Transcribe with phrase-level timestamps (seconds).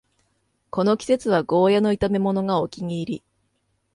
[0.71, 3.23] この季節はゴーヤの炒めものがお気に入り